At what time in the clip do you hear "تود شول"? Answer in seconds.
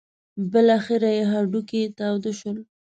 1.97-2.57